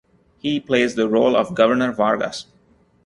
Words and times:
He 0.39 0.59
plays 0.59 0.95
the 0.95 1.07
role 1.07 1.35
of 1.35 1.53
Governor 1.53 1.91
Vargas. 1.93 2.47